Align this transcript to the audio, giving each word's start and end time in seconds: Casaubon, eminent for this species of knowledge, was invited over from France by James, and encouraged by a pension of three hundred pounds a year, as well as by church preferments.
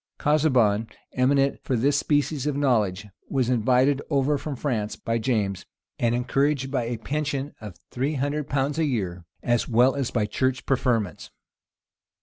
Casaubon, 0.17 0.87
eminent 1.13 1.59
for 1.63 1.75
this 1.75 1.95
species 1.95 2.47
of 2.47 2.55
knowledge, 2.57 3.05
was 3.29 3.51
invited 3.51 4.01
over 4.09 4.35
from 4.35 4.55
France 4.55 4.95
by 4.95 5.19
James, 5.19 5.67
and 5.99 6.15
encouraged 6.15 6.71
by 6.71 6.85
a 6.85 6.97
pension 6.97 7.53
of 7.61 7.77
three 7.91 8.15
hundred 8.15 8.49
pounds 8.49 8.79
a 8.79 8.85
year, 8.85 9.25
as 9.43 9.69
well 9.69 9.93
as 9.93 10.09
by 10.09 10.25
church 10.25 10.65
preferments. 10.65 11.29